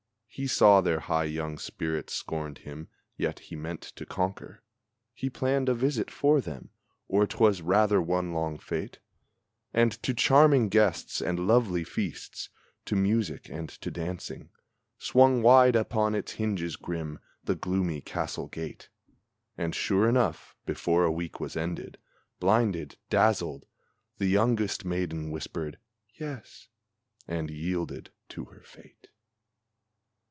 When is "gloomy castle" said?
17.55-18.47